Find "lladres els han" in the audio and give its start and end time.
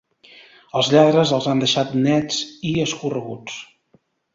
0.93-1.63